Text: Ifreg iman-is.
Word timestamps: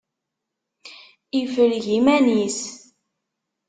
Ifreg 1.41 1.85
iman-is. 1.97 2.59